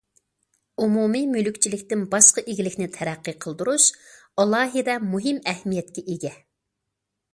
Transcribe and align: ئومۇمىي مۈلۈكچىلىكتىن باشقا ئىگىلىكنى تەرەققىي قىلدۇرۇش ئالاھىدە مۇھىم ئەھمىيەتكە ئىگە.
ئومۇمىي 0.83 1.25
مۈلۈكچىلىكتىن 1.33 2.05
باشقا 2.13 2.43
ئىگىلىكنى 2.53 2.87
تەرەققىي 2.95 3.37
قىلدۇرۇش 3.45 3.87
ئالاھىدە 4.41 4.97
مۇھىم 5.13 5.43
ئەھمىيەتكە 5.53 6.05
ئىگە. 6.15 6.33